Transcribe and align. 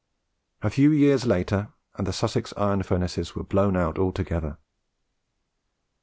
A 0.63 0.71
few 0.71 0.89
years 0.91 1.27
later, 1.27 1.73
and 1.93 2.07
the 2.07 2.11
Sussex 2.11 2.51
iron 2.57 2.81
furnaces 2.81 3.35
were 3.35 3.43
blown 3.43 3.77
out 3.77 3.99
altogether. 3.99 4.57